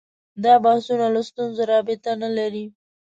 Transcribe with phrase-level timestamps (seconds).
[0.43, 2.65] دا بحثونه له ستونزو رابطه نه لري